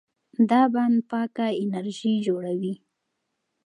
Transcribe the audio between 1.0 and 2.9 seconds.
پاکه انرژي جوړوي.